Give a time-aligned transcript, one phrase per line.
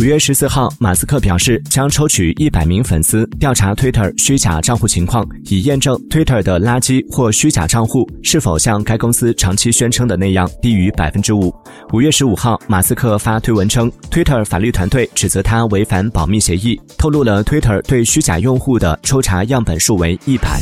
[0.00, 11.54] 五月十四号马斯克表示将抽取一百名粉丝调查 twitter 虚假账户情况以验证 twitter 的垃圾或虚假账户是否像该公司长期宣称的那样低于百分之五。
[11.92, 20.58] 五月十五号马斯克发推文称 twitter 法律团队指责他违反保密协议透露了 twitter 对虚假用户的抽查样本数为一百。